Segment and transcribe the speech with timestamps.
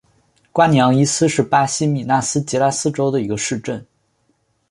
[0.51, 3.85] 瓜尼扬伊斯是巴西米纳斯吉拉斯州的一个市镇。